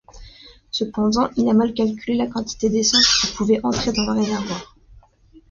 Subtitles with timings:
[0.71, 4.75] Cependant, il a mal calculé la quantité d’essence qui pouvait entrer dans le réservoir.